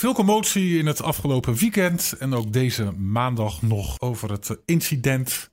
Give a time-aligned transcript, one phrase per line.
[0.00, 5.50] Veel commotie in het afgelopen weekend en ook deze maandag nog over het incident,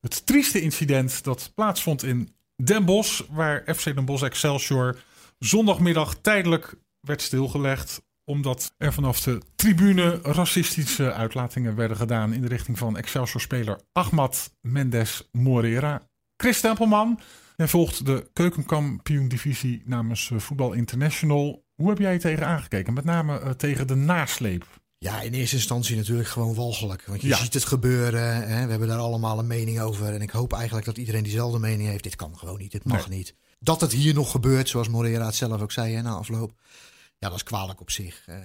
[0.00, 4.98] het trieste incident dat plaatsvond in Den Bosch, waar FC Den Bosch Excelsior
[5.38, 12.48] zondagmiddag tijdelijk werd stilgelegd omdat er vanaf de tribune racistische uitlatingen werden gedaan in de
[12.48, 16.08] richting van Excelsior-speler Ahmad Mendes Morera.
[16.36, 17.20] Chris Tempelman,
[17.56, 21.66] jij volgt de keukenkampioen-divisie namens eh, Voetbal International.
[21.78, 22.92] Hoe heb jij je tegen aangekeken?
[22.92, 24.66] Met name uh, tegen de nasleep.
[24.98, 27.04] Ja, in eerste instantie natuurlijk gewoon walgelijk.
[27.06, 28.48] Want je ziet het gebeuren.
[28.48, 28.64] Hè?
[28.64, 30.14] We hebben daar allemaal een mening over.
[30.14, 32.02] En ik hoop eigenlijk dat iedereen diezelfde mening heeft.
[32.02, 32.72] Dit kan gewoon niet.
[32.72, 33.34] Dit mag niet.
[33.60, 36.52] Dat het hier nog gebeurt, zoals Moreira het zelf ook zei hè, na afloop.
[37.18, 38.26] Ja, dat is kwalijk op zich.
[38.28, 38.36] Uh,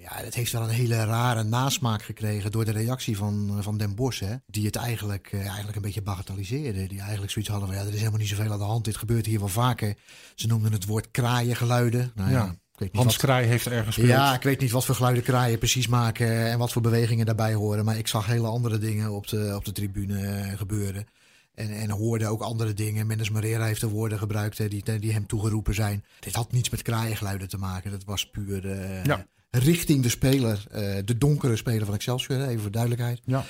[0.00, 3.94] ja, het heeft wel een hele rare nasmaak gekregen door de reactie van, van Den
[3.94, 4.20] Bosch.
[4.20, 6.86] Hè, die het eigenlijk, uh, eigenlijk een beetje bagatelliseerde.
[6.86, 8.84] Die eigenlijk zoiets hadden van, ja, er is helemaal niet zoveel aan de hand.
[8.84, 9.96] Dit gebeurt hier wel vaker.
[10.34, 12.12] Ze noemden het woord kraaiengeluiden.
[12.14, 12.36] Nou, ja.
[12.36, 12.60] ja
[12.92, 14.08] Hans Kraai heeft ergens gespeeld.
[14.08, 17.54] Ja, ik weet niet wat voor geluiden kraaien precies maken en wat voor bewegingen daarbij
[17.54, 17.84] horen.
[17.84, 21.06] Maar ik zag hele andere dingen op de, op de tribune eh, gebeuren.
[21.54, 23.06] En, en hoorde ook andere dingen.
[23.06, 26.04] Mendes Marera heeft de woorden gebruikt hè, die, die hem toegeroepen zijn.
[26.20, 27.90] Dit had niets met kraaiengeluiden te maken.
[27.90, 29.26] Dat was puur uh, ja.
[29.50, 30.64] richting de speler.
[30.74, 33.20] Uh, de donkere speler van Excelsior, even voor duidelijkheid.
[33.24, 33.44] Ja.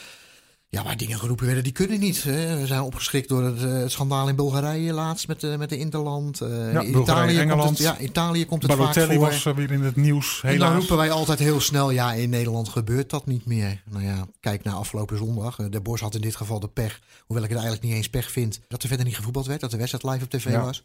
[0.75, 2.23] Ja, waar dingen geroepen werden, die kunnen niet.
[2.23, 2.61] Hè.
[2.61, 5.79] We zijn opgeschrikt door het, uh, het, schandaal in Bulgarije laatst met, uh, met de
[5.79, 6.41] Interland.
[6.43, 7.65] Uh, ja, in Italië Engeland.
[7.65, 9.19] Komt het, ja, Italië komt het vaak voor.
[9.19, 10.55] was weer in het nieuws, helaas.
[10.55, 13.83] En dan roepen wij altijd heel snel, ja, in Nederland gebeurt dat niet meer.
[13.91, 15.57] Nou ja, kijk naar afgelopen zondag.
[15.57, 18.31] De Bos had in dit geval de pech, hoewel ik het eigenlijk niet eens pech
[18.31, 18.61] vind...
[18.69, 20.65] dat er verder niet gevoetbald werd, dat de wedstrijd live op tv ja.
[20.65, 20.85] was.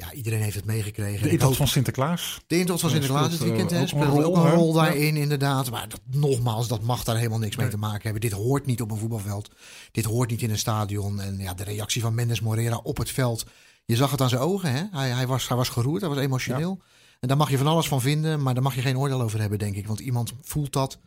[0.00, 1.22] Ja, iedereen heeft het meegekregen.
[1.22, 2.40] De intocht van Sinterklaas.
[2.46, 5.20] De intocht van Sinterklaas dit weekend uh, speelt ook een rol daarin, ja.
[5.20, 5.70] inderdaad.
[5.70, 8.20] Maar dat, nogmaals, dat mag daar helemaal niks mee te maken hebben.
[8.20, 9.50] Dit hoort niet op een voetbalveld.
[9.92, 11.20] Dit hoort niet in een stadion.
[11.20, 13.46] En ja, de reactie van Mendes Morera op het veld.
[13.84, 14.72] Je zag het aan zijn ogen.
[14.72, 14.82] Hè?
[14.90, 16.76] Hij, hij, was, hij was geroerd, hij was emotioneel.
[16.80, 16.86] Ja.
[17.20, 19.40] En daar mag je van alles van vinden, maar daar mag je geen oordeel over
[19.40, 19.86] hebben, denk ik.
[19.86, 20.98] Want iemand voelt dat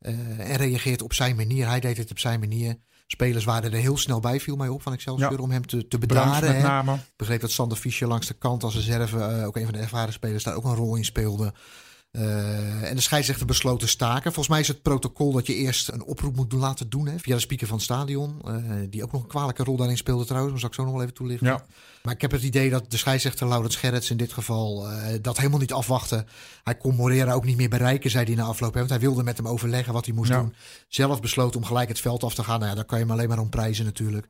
[0.00, 1.68] uh, en reageert op zijn manier.
[1.68, 2.76] Hij deed het op zijn manier.
[3.10, 5.38] Spelers waren er heel snel bij, viel mij op van Excelsior, ja.
[5.38, 6.52] om hem te, te bedaren.
[6.52, 6.94] Met name.
[6.94, 9.78] Ik begreep dat Sander Fischer langs de kant als reserve, uh, ook een van de
[9.78, 11.52] ervaren spelers, daar ook een rol in speelde.
[12.12, 14.22] Uh, en de scheidsrechter besloot te staken.
[14.22, 17.34] Volgens mij is het protocol dat je eerst een oproep moet laten doen hè, via
[17.34, 18.40] de speaker van het stadion.
[18.46, 18.54] Uh,
[18.90, 20.52] die ook nog een kwalijke rol daarin speelde trouwens.
[20.52, 21.46] Maar zal ik zo nog wel even toelichten.
[21.46, 21.64] Ja.
[22.08, 25.36] Maar ik heb het idee dat de scheidsrechter Laurens Gerrits in dit geval uh, dat
[25.36, 26.24] helemaal niet afwachtte.
[26.62, 28.72] Hij kon Morera ook niet meer bereiken, zei hij na afloop.
[28.72, 30.40] Hè, want hij wilde met hem overleggen wat hij moest Ja.
[30.40, 30.54] doen.
[30.88, 32.58] Zelf besloot om gelijk het veld af te gaan.
[32.58, 34.28] Nou ja, daar kan je hem alleen maar om prijzen natuurlijk.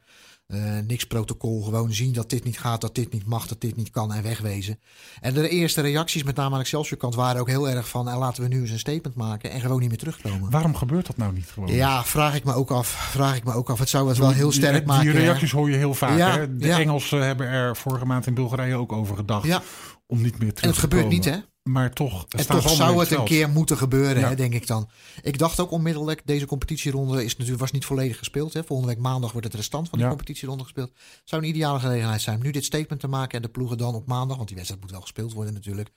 [0.54, 3.76] Uh, niks protocol, gewoon zien dat dit niet gaat, dat dit niet mag, dat dit
[3.76, 4.78] niet kan en wegwezen.
[5.20, 8.08] En de eerste reacties, met name aan Excelsior kant, waren ook heel erg van...
[8.08, 10.50] en laten we nu eens een statement maken en gewoon niet meer terugkomen.
[10.50, 11.72] Waarom gebeurt dat nou niet gewoon?
[11.72, 12.88] Ja, vraag ik me ook af.
[12.88, 13.78] Vraag ik me ook af.
[13.78, 15.04] Het zou het wel heel sterk die, maken.
[15.04, 16.18] Die reacties hoor je heel vaak.
[16.18, 16.56] Ja, hè?
[16.56, 16.72] De.
[16.72, 19.46] Engelsen hebben er vorige maand in Bulgarije ook over gedacht.
[19.46, 19.62] Ja.
[20.06, 21.16] Om niet meer terug En het te gebeurt komen.
[21.16, 21.36] niet, hè?
[21.62, 24.28] Maar toch, En toch zou het een keer moeten gebeuren, Ja.
[24.28, 24.90] hè, denk ik dan.
[25.22, 28.52] Ik dacht ook onmiddellijk, deze competitieronde is natuurlijk, was niet volledig gespeeld.
[28.52, 28.64] Hè.
[28.64, 30.10] Volgende week maandag wordt het restant van de Ja.
[30.10, 30.92] competitieronde gespeeld.
[31.24, 33.94] zou een ideale gelegenheid zijn om nu dit statement te maken en de ploegen dan
[33.94, 35.90] op maandag, want die wedstrijd moet wel gespeeld worden natuurlijk,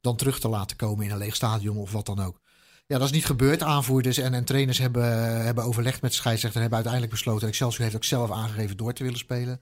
[0.00, 2.40] dan terug te laten komen in een leeg stadion of wat dan ook.
[2.86, 3.62] Ja, dat is niet gebeurd.
[3.62, 7.48] Aanvoerders en, en trainers hebben, hebben overlegd met de scheidsrechter en hebben uiteindelijk besloten.
[7.48, 9.60] Excelsior heeft ook zelf aangegeven door te willen spelen.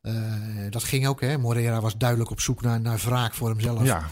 [0.00, 0.12] Eh,
[0.70, 1.38] dat ging ook, hè.
[1.38, 3.84] Moreira was duidelijk op zoek naar, naar wraak voor hemzelf.
[3.84, 4.10] Ja.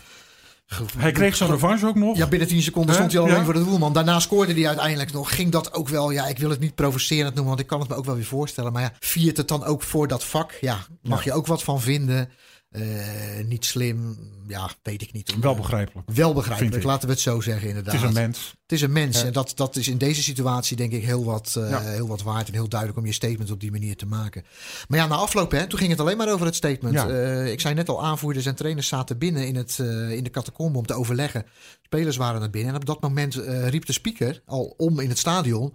[0.99, 2.17] Hij kreeg zijn revanche ook nog.
[2.17, 3.45] Ja, binnen 10 seconden stond hij al alleen Ja.
[3.45, 3.93] voor de doelman.
[3.93, 5.35] Daarna scoorde hij uiteindelijk nog.
[5.35, 7.89] Ging dat ook wel, ja, ik wil het niet provocerend noemen, want ik kan het
[7.89, 8.73] me ook wel weer voorstellen.
[8.73, 10.53] Maar ja, viert het dan ook voor dat vak?
[10.61, 12.31] Ja, mag je ook wat van vinden?
[12.77, 14.17] Eh, niet slim,
[14.47, 15.35] ja, weet ik niet.
[15.41, 16.09] Wel begrijpelijk.
[16.11, 17.93] Wel begrijpelijk, laten we het zo zeggen inderdaad.
[17.93, 18.55] Het is een mens.
[18.63, 19.21] Het is een mens.
[19.21, 19.27] Ja.
[19.27, 21.81] En dat, dat is in deze situatie denk ik heel wat, eh, Ja.
[21.81, 22.47] heel wat waard.
[22.49, 24.45] En heel duidelijk om je statement op die manier te maken.
[24.89, 26.95] Maar ja, na afloop, hè, toen ging het alleen maar over het statement.
[26.95, 27.09] Ja.
[27.09, 29.79] Eh, ik zei net al, aanvoerders en trainers zaten binnen in, het,
[30.11, 31.45] in de catacombe om te overleggen.
[31.83, 32.75] Spelers waren er binnen.
[32.75, 33.35] En op dat moment
[33.65, 35.75] riep de speaker al om in het stadion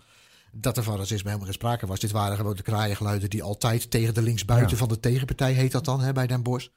[0.51, 2.00] dat er van racisme helemaal geen sprake was.
[2.00, 4.75] Dit waren gewoon de kraaiengeluiden die altijd tegen de linksbuiten Ja.
[4.78, 6.67] van de tegenpartij, heet dat dan, hè, bij Den Bosch,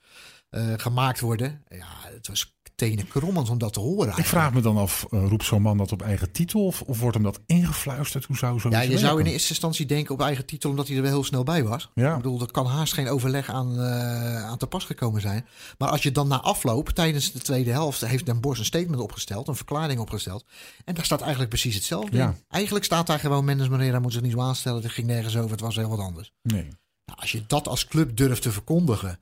[0.50, 1.62] eh, gemaakt worden.
[1.68, 4.16] Ja, het was tenen krommend om dat te horen.
[4.16, 6.66] Ik vraag me dan af, eh, roept zo'n man dat op eigen titel?
[6.66, 8.24] Of, of wordt hem dat ingefluisterd?
[8.24, 10.96] Hoe zou Ja, zoiets je zou in eerste instantie denken op eigen titel, omdat hij
[10.96, 11.90] er wel heel snel bij was.
[11.94, 12.10] Ja.
[12.10, 15.46] Ik bedoel, er kan haast geen overleg aan, eh, aan te pas gekomen zijn.
[15.78, 19.00] Maar als je dan na afloop, tijdens de tweede helft, heeft Den Bosch een statement
[19.00, 20.44] opgesteld, een verklaring opgesteld.
[20.84, 22.26] En daar staat eigenlijk precies hetzelfde Ja.
[22.28, 22.36] in.
[22.48, 25.50] Eigenlijk staat daar gewoon, Mendes Moreira moet zich niet zo aanstellen, er ging nergens over,
[25.50, 26.32] het was heel wat anders.
[26.42, 26.68] Nee.
[27.06, 29.20] Nou, als je dat als club durft te verkondigen,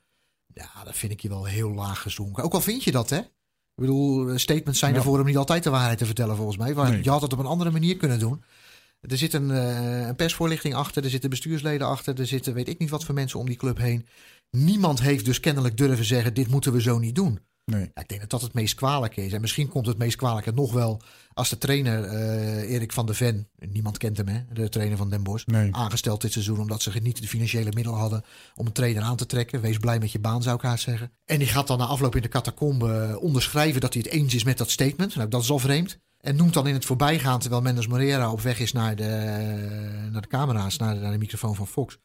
[0.55, 2.43] ja, dan vind ik je wel heel laag gezonken.
[2.45, 3.21] Ook al vind je dat, hè?
[3.75, 4.99] Ik bedoel, statements zijn Ja.
[4.99, 6.75] ervoor om niet altijd de waarheid te vertellen, volgens mij.
[6.75, 7.03] Maar Nee.
[7.05, 8.43] je had het op een andere manier kunnen doen.
[9.01, 12.79] Er zit een, eh, een persvoorlichting achter, er zitten bestuursleden achter, er zitten weet ik
[12.79, 14.07] niet wat voor mensen om die club heen.
[14.51, 17.41] Niemand heeft dus kennelijk durven zeggen: dit moeten we zo niet doen.
[17.65, 17.91] Nee.
[17.95, 19.33] Ja, ik denk dat dat het meest kwalijke is.
[19.33, 21.03] En misschien komt het meest kwalijke nog wel
[21.35, 25.11] als de trainer uh, Erik van der Ven, niemand kent hem hè, de trainer van
[25.11, 25.75] Den Bosch, nee.
[25.75, 28.25] aangesteld dit seizoen omdat ze niet de financiële middelen hadden
[28.55, 29.61] om een trainer aan te trekken.
[29.61, 31.13] Wees blij met je baan zou ik haar zeggen.
[31.25, 34.45] En die gaat dan na afloop in de catacombe onderschrijven dat hij het eens is
[34.45, 35.15] met dat statement.
[35.15, 35.99] Nou, dat is al vreemd.
[36.21, 39.09] En noemt dan in het voorbijgaan, terwijl Mendes Moreira op weg is naar de,
[40.13, 41.99] naar de camera's, naar de, naar de microfoon van Fox,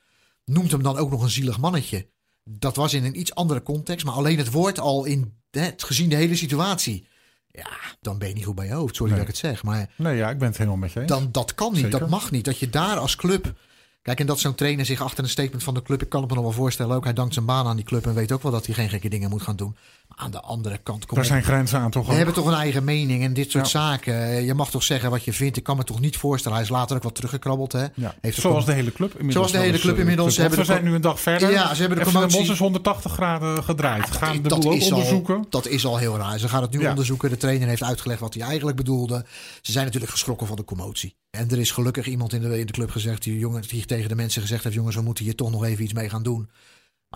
[0.45, 2.09] noemt hem dan ook nog een zielig mannetje.
[2.44, 5.33] Dat was in een iets andere context, maar alleen het woord al in
[5.77, 7.07] gezien de hele situatie.
[7.51, 7.68] Ja,
[8.01, 8.95] dan ben je niet goed bij je hoofd.
[8.95, 9.21] Sorry Nee.
[9.21, 9.63] dat ik het zeg.
[9.63, 11.09] Maar Nee, ja, ik ben het helemaal met je eens.
[11.09, 11.81] dan, dat kan niet.
[11.81, 12.00] Zeker.
[12.00, 12.45] Dat mag niet.
[12.45, 13.54] Dat je daar als club.
[14.01, 16.01] Kijk, en dat zo'n trainer zich achter een statement van de club.
[16.01, 16.95] Ik kan het me nog wel voorstellen.
[16.95, 18.06] Ook hij dankt zijn baan aan die club.
[18.06, 19.75] En weet ook wel dat hij geen gekke dingen moet gaan doen.
[20.15, 21.06] Aan de andere kant.
[21.06, 23.71] Kom Daar zijn grenzen aan toch We hebben toch een eigen mening en dit soort
[23.71, 23.80] Ja.
[23.81, 24.44] zaken.
[24.45, 25.57] Je mag toch zeggen wat je vindt.
[25.57, 26.57] Ik kan me toch niet voorstellen.
[26.57, 27.71] Hij is later ook wat teruggekrabbeld.
[27.71, 27.86] Hè?
[27.95, 28.15] Ja.
[28.21, 29.33] Heeft Zoals de hele club inmiddels.
[29.33, 30.25] Zoals de hele club eh, inmiddels.
[30.38, 31.51] Want we hebben zijn de nu een dag verder.
[31.51, 34.12] Ja, ze hebben de promotie- Bosch is 180 graden gedraaid.
[34.12, 35.45] Gaan de dat boel ook is al- onderzoeken.
[35.50, 36.39] dat is al heel raar.
[36.39, 36.89] Ze gaan het nu Ja.
[36.89, 37.30] onderzoeken.
[37.30, 39.25] De trainer heeft uitgelegd wat hij eigenlijk bedoelde.
[39.62, 41.15] Ze zijn natuurlijk geschrokken van de commotie.
[41.30, 44.09] En er is gelukkig iemand in de, in de club gezegd, die, jongen, die tegen
[44.09, 46.50] de mensen gezegd heeft: jongens, we moeten hier toch nog even iets mee gaan doen.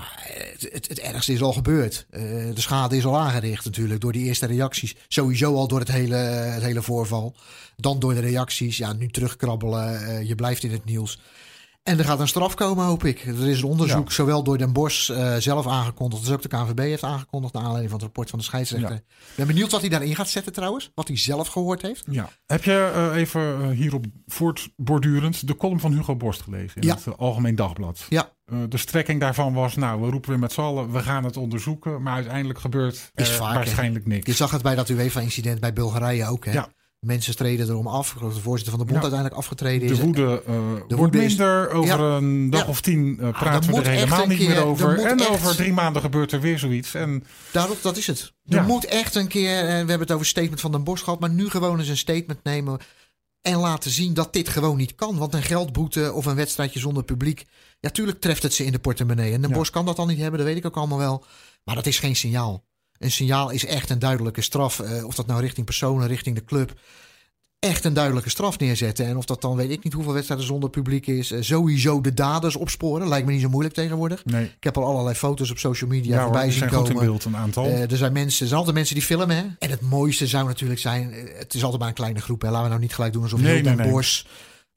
[0.01, 2.06] Maar het, het, het ergste is al gebeurd.
[2.09, 2.21] Eh,
[2.53, 4.95] de schade is al aangericht natuurlijk door die eerste reacties.
[5.07, 7.36] Sowieso al door het hele, het hele voorval.
[7.75, 8.77] Dan door de reacties.
[8.77, 10.06] Ja, nu terugkrabbelen.
[10.07, 11.19] eh, je blijft in het nieuws.
[11.83, 13.25] En er gaat een straf komen, hoop ik.
[13.25, 14.13] Er is een onderzoek, Ja.
[14.13, 16.21] zowel door Den Bosch eh, zelf aangekondigd...
[16.24, 17.53] als ook de KNVB heeft aangekondigd...
[17.53, 18.89] naar aanleiding van het rapport van de scheidsrechter.
[18.92, 18.95] Ja.
[19.30, 20.92] Ik ben benieuwd wat hij daarin gaat zetten trouwens.
[20.95, 22.03] Wat hij zelf gehoord heeft.
[22.09, 22.30] Ja.
[22.45, 26.95] Heb je eh, even hierop voortbordurend de column van Hugo Borst gelezen in Ja.
[27.03, 28.06] het Algemeen Dagblad?
[28.09, 28.31] Ja.
[28.51, 31.38] Eh, de strekking daarvan was, nou, we roepen weer met z'n allen, we gaan het
[31.38, 32.01] onderzoeken.
[32.01, 34.25] Maar uiteindelijk gebeurt Is er vaak, waarschijnlijk niks.
[34.25, 36.45] Je zag het bij dat UEFA-incident bij Bulgarije ook.
[36.45, 36.51] Hè?
[36.51, 36.68] Ja.
[37.00, 38.13] Mensen streden erom af.
[38.19, 39.98] De voorzitter van de bond uiteindelijk afgetreden is.
[39.98, 41.69] De woede, eh, wordt woede is- minder.
[41.71, 42.18] Over Ja.
[42.18, 42.68] een dag Ja.
[42.68, 45.00] of tien eh, er praten we er helemaal niet keer- meer er over.
[45.00, 46.94] En echt- over drie maanden gebeurt er weer zoiets.
[46.94, 48.33] En Daarop, dat is het.
[48.48, 48.62] Er Ja.
[48.63, 51.30] moet echt een keer, en we hebben het over statement van Den Bosch gehad, maar
[51.30, 52.80] nu gewoon eens een statement nemen
[53.41, 55.17] en laten zien dat dit gewoon niet kan.
[55.17, 57.45] Want een geldboete of een wedstrijdje zonder publiek,
[57.79, 59.33] ja, tuurlijk treft het ze in de portemonnee.
[59.33, 59.55] En Den Ja.
[59.55, 61.25] Bosch kan dat al niet hebben, dat weet ik ook allemaal wel.
[61.63, 62.63] Maar dat is geen signaal.
[62.97, 64.79] Een signaal is echt een duidelijke straf.
[64.79, 66.79] eh, of dat nou richting personen, richting de club.
[67.61, 69.05] Echt een duidelijke straf neerzetten.
[69.05, 71.31] En of dat dan weet ik niet hoeveel wedstrijden zonder publiek is.
[71.31, 73.07] eh, sowieso de daders opsporen.
[73.07, 74.25] Lijkt me niet zo moeilijk tegenwoordig.
[74.25, 76.91] nee, Ik heb al allerlei foto's op social media ja, voorbij zien komen.
[76.91, 77.65] in beeld, een aantal.
[77.65, 79.35] Eh, er zijn mensen, er zijn altijd mensen die filmen.
[79.35, 79.43] Hè?
[79.59, 82.41] En het mooiste zou natuurlijk zijn, eh, het is altijd maar een kleine groep.
[82.41, 82.47] Hè?
[82.47, 83.89] Laten we nou niet gelijk doen alsof Nee, heel nee.
[83.91, 84.23] Bosch.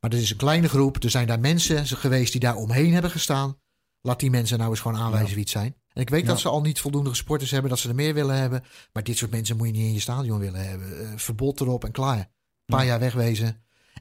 [0.01, 1.03] Maar er is een kleine groep.
[1.03, 3.57] Er zijn daar mensen geweest die daar omheen hebben gestaan.
[4.01, 5.35] Laat die mensen nou eens gewoon aanwijzen Ja.
[5.35, 5.75] wie het zijn.
[5.93, 6.27] En ik weet Ja.
[6.27, 8.65] dat ze al niet voldoende sporters hebben, dat ze er meer willen hebben.
[8.93, 11.19] Maar dit soort mensen moet je niet in je stadion willen hebben.
[11.19, 12.33] Verbod erop en klaar.
[12.67, 12.91] Een paar Ja.
[12.91, 13.57] jaar wegwezen.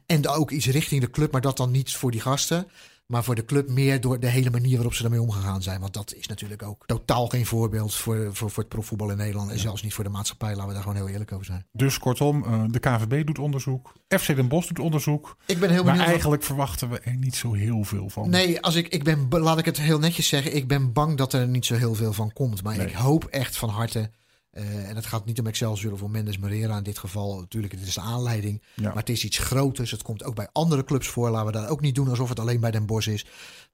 [0.06, 2.68] En ook iets richting de club, maar dat dan niet voor die gasten.
[3.06, 5.80] Maar voor de club meer door de hele manier waarop ze daarmee omgegaan zijn.
[5.80, 9.51] Want dat is natuurlijk ook totaal geen voorbeeld voor, voor, voor het profvoetbal in Nederland.
[9.51, 11.65] En zelfs niet voor de maatschappij, laten we daar gewoon heel eerlijk over zijn.
[11.71, 13.94] Dus kortom, eh, de KVB doet onderzoek.
[14.07, 15.38] FC Den Bosch doet onderzoek.
[15.45, 15.98] Ik ben heel Maar benieuwd.
[15.98, 18.30] wat- eigenlijk verwachten we er niet zo heel veel van.
[18.30, 20.56] Nee, als ik, ik ben, laat ik het heel netjes zeggen.
[20.56, 22.63] Ik ben bang dat er niet zo heel veel van komt.
[22.63, 22.88] Maar Nee.
[22.88, 24.12] ik hoop echt van harte.
[24.53, 27.39] Eh, en het gaat niet om Excelsior of om Mendes Moreira in dit geval.
[27.39, 28.61] Natuurlijk, het is de aanleiding.
[28.75, 28.88] Ja.
[28.88, 29.91] Maar het is iets groters.
[29.91, 31.29] Het komt ook bij andere clubs voor.
[31.29, 33.25] Laten we dat ook niet doen alsof het alleen bij Den Bosch is.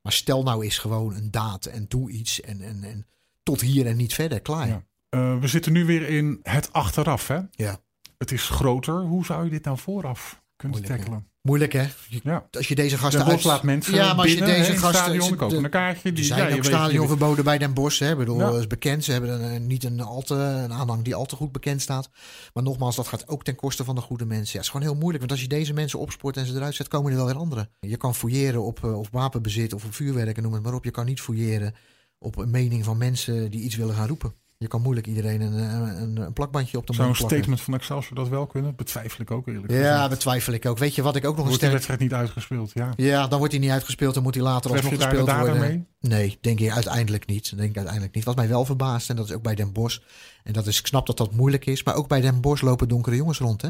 [0.01, 2.41] Maar stel nou eens gewoon een daad en doe iets.
[2.41, 3.07] En, en, en
[3.43, 4.41] tot hier en niet verder.
[4.41, 4.67] Klaar.
[4.67, 4.83] Ja.
[5.09, 7.27] Eh, we zitten nu weer in het achteraf.
[7.27, 7.39] Hè?
[7.51, 7.79] Ja.
[8.17, 9.01] Het is groter.
[9.01, 11.27] Hoe zou je dit nou vooraf kunnen Moeilijk, tackelen?
[11.50, 11.88] Moeilijk hè?
[12.08, 12.46] Je- Ja.
[12.51, 13.53] Als je deze gasten Den Bosch uit...
[13.56, 15.50] laat mensen Ja, maar als je binnen, deze gasten- stadion.
[15.50, 16.10] De- een kaartje.
[16.10, 18.00] Er Die, zijn ja, ook stadionverboden bij Den Bosch.
[18.00, 18.12] Hè?
[18.12, 18.46] Ik bedoel, Ja.
[18.51, 19.03] dat is bekend.
[19.03, 22.10] Ze hebben een, niet een, al te, een aanhang die al te goed bekend staat.
[22.53, 24.46] Maar nogmaals, dat gaat ook ten koste van de goede mensen.
[24.48, 25.20] Ja, het is gewoon heel moeilijk.
[25.20, 27.70] Want als je deze mensen opspoort en ze eruit zet, komen er wel weer anderen.
[27.79, 30.84] Je kan fouilleren op, eh, op wapenbezit of op vuurwerk en noem het maar op.
[30.84, 31.75] Je kan niet fouilleren
[32.20, 34.34] op een mening van mensen die iets willen gaan roepen.
[34.62, 37.38] Je kan moeilijk iedereen een, een, een, een plakbandje op de Zou een mond plakken.
[37.39, 38.75] statement van Excelsior dat wel kunnen?
[38.75, 40.10] Betwijfel ik ook eerlijk Ja, gezegd.
[40.10, 40.78] betwijfel ik ook.
[40.78, 41.72] Weet je wat ik ook nog een Wordt die sterk...
[41.74, 42.72] wedstrijd niet uitgespeeld?
[42.74, 42.94] Ja.
[42.96, 44.13] Ja, dan wordt hij niet uitgespeeld.
[44.13, 45.86] Dan moet hij later Tref alsnog daar gespeeld dader worden.
[46.01, 46.12] mee?
[46.12, 47.58] Nee, denk ik uiteindelijk niet.
[47.58, 48.24] Denk ik uiteindelijk niet.
[48.24, 50.00] Wat mij wel verbaast, en dat is ook bij Den Bosch.
[50.44, 51.84] En dat is, ik snap dat dat moeilijk is.
[51.84, 53.62] Maar ook bij Den Bosch lopen donkere jongens rond.
[53.62, 53.70] Hè?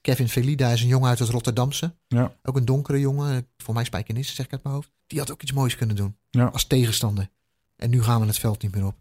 [0.00, 1.94] Kevin Felida is een jongen uit het Rotterdamse.
[2.08, 2.32] Ja.
[2.42, 3.46] Ook een donkere jongen.
[3.56, 4.90] Voor mij Spijkenisse, zeg ik uit mijn hoofd.
[5.06, 6.16] Die had ook iets moois kunnen doen.
[6.30, 6.44] Ja.
[6.44, 7.28] Als tegenstander.
[7.76, 8.96] En nu gaan we het veld niet meer op.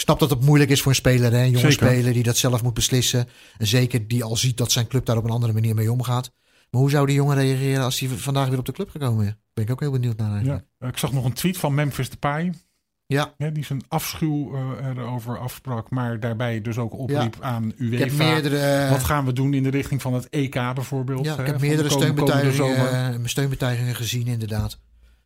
[0.00, 1.32] Ik snap dat het moeilijk is voor een speler.
[1.32, 1.38] Hè?
[1.38, 1.86] Een jonge Zeker.
[1.88, 3.28] speler die dat zelf moet beslissen.
[3.58, 6.30] En zeker die al ziet dat zijn club daar op een andere manier mee omgaat.
[6.70, 9.32] Maar hoe zou die jongen reageren als hij vandaag weer op de club gekomen is?
[9.54, 10.64] Ben ik ook heel benieuwd naar eigenlijk.
[10.78, 10.88] Ja.
[10.88, 12.52] Ik zag nog een tweet van Memphis Depay.
[13.06, 15.90] Ja, Hè, die zijn afschuw eh, erover afsprak.
[15.90, 18.04] Maar daarbij dus ook opriep aan UEFA.
[18.04, 18.90] ik heb meerdere...
[18.90, 21.24] Wat gaan we doen in de richting van het EK bijvoorbeeld?
[21.24, 24.78] Ja, hè, ik heb meerdere steunbetuigingen, eh, steunbetuigingen gezien, inderdaad.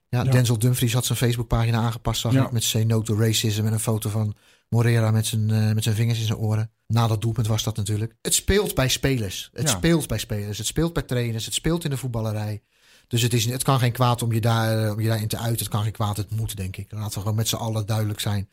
[0.09, 0.31] Ja, Ja.
[0.31, 2.45] Denzel Dumfries had zijn Facebookpagina aangepast, zag Ja.
[2.45, 4.35] ik, met Say No to Racism en een foto van
[4.75, 6.71] Moreira met zijn, eh, met zijn vingers in zijn oren.
[6.87, 8.15] Na dat doelpunt was dat natuurlijk.
[8.23, 9.51] Het speelt bij spelers.
[9.53, 9.77] Het Ja.
[9.77, 10.59] speelt bij spelers.
[10.59, 11.45] Het speelt bij trainers.
[11.45, 12.63] Het speelt in de voetballerij.
[13.09, 15.39] Dus het, is, het kan geen kwaad om je, daar, eh, om je daarin te
[15.39, 15.59] uiten.
[15.65, 16.93] Het kan geen kwaad, het moet, denk ik.
[16.93, 18.49] Laten we gewoon met z'n allen duidelijk zijn.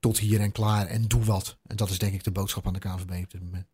[0.00, 0.86] Tot hier en klaar.
[0.86, 1.58] En doe wat.
[1.66, 3.66] En dat is denk ik de boodschap aan de KNVB op dit moment.